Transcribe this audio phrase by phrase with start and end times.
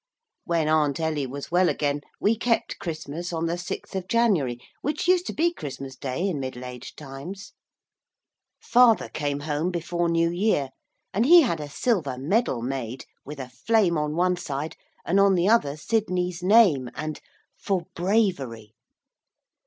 [0.45, 5.07] When Aunt Ellie was well again we kept Christmas on the 6th of January, which
[5.07, 7.53] used to be Christmas Day in middle aged times.
[8.59, 10.69] Father came home before New Year,
[11.13, 14.75] and he had a silver medal made, with a flame on one side,
[15.05, 17.21] and on the other Sidney's name, and
[17.55, 18.73] 'For Bravery.'